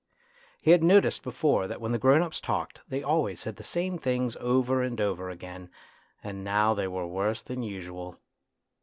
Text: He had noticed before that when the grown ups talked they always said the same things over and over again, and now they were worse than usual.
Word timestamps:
He 0.59 0.71
had 0.71 0.81
noticed 0.83 1.21
before 1.21 1.67
that 1.67 1.79
when 1.79 1.91
the 1.91 1.99
grown 1.99 2.23
ups 2.23 2.41
talked 2.41 2.81
they 2.89 3.03
always 3.03 3.39
said 3.39 3.55
the 3.55 3.63
same 3.63 3.99
things 3.99 4.35
over 4.37 4.81
and 4.81 4.99
over 4.99 5.29
again, 5.29 5.69
and 6.23 6.43
now 6.43 6.73
they 6.73 6.87
were 6.87 7.05
worse 7.05 7.43
than 7.43 7.61
usual. 7.61 8.17